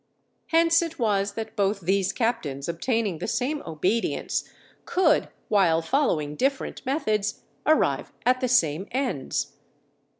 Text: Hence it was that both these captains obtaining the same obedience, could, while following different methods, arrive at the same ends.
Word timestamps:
Hence 0.47 0.81
it 0.81 0.97
was 0.97 1.33
that 1.33 1.55
both 1.55 1.81
these 1.81 2.11
captains 2.11 2.67
obtaining 2.67 3.19
the 3.19 3.27
same 3.27 3.61
obedience, 3.67 4.49
could, 4.85 5.29
while 5.47 5.83
following 5.83 6.35
different 6.35 6.83
methods, 6.87 7.41
arrive 7.67 8.11
at 8.25 8.41
the 8.41 8.47
same 8.47 8.87
ends. 8.89 9.57